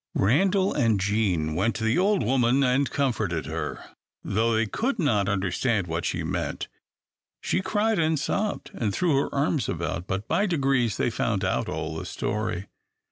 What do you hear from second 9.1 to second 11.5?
her arms about; but, by degrees, they found